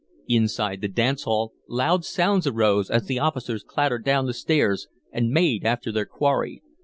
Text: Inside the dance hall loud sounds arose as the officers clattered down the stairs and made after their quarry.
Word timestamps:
Inside 0.27 0.81
the 0.81 0.87
dance 0.87 1.25
hall 1.25 1.53
loud 1.69 2.03
sounds 2.03 2.47
arose 2.47 2.89
as 2.89 3.05
the 3.05 3.19
officers 3.19 3.61
clattered 3.63 4.03
down 4.03 4.25
the 4.25 4.33
stairs 4.33 4.87
and 5.11 5.29
made 5.29 5.63
after 5.63 5.91
their 5.91 6.07
quarry. 6.07 6.63